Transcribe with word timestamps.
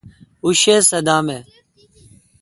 اوں 0.43 0.55
شہ 0.61 0.75
صدام 0.89 1.27
اؘ۔ 1.35 1.39